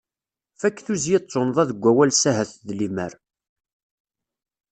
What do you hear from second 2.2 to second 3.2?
ahat d lemmer.